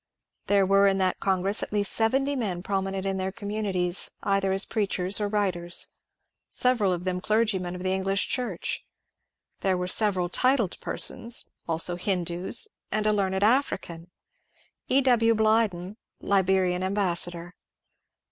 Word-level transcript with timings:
There 0.47 0.65
were 0.65 0.87
in 0.87 0.97
that 0.97 1.19
con 1.19 1.43
gress 1.43 1.61
at 1.61 1.71
least 1.71 1.91
seventy 1.91 2.35
men 2.35 2.63
prominent 2.63 3.05
in 3.05 3.17
their 3.17 3.31
communities 3.31 4.09
either 4.23 4.51
as 4.51 4.65
preachers 4.65 5.21
or 5.21 5.27
writers, 5.27 5.89
several 6.49 6.91
of 6.91 7.03
them 7.05 7.21
clergymen 7.21 7.75
of 7.75 7.83
the 7.83 7.91
English 7.93 8.27
Church; 8.27 8.83
there 9.59 9.77
were 9.77 9.85
several 9.85 10.27
titled 10.27 10.79
persons, 10.79 11.51
also 11.67 11.97
Hindus, 11.97 12.67
and 12.91 13.05
a 13.05 13.13
learned 13.13 13.43
African,— 13.43 14.09
E. 14.87 15.01
W. 15.01 15.35
Blyden, 15.35 15.97
Liberian 16.19 16.81
ambassador. 16.81 17.53